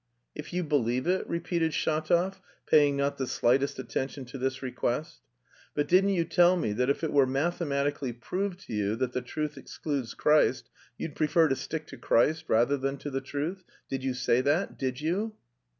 [0.33, 5.19] "If you believe it?" repeated Shatov, paying not the slightest attention to this request.
[5.75, 9.21] "But didn't you tell me that if it were mathematically proved to you that the
[9.21, 13.63] truth excludes Christ, you'd prefer to stick to Christ rather than to the truth?
[13.91, 14.75] Did you say that?
[14.79, 15.35] Did you?"